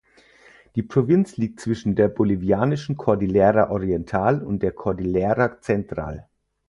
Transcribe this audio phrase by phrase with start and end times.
[0.75, 6.27] Die Provinz liegt zwischen der bolivianischen Cordillera Oriental und der Cordillera Central.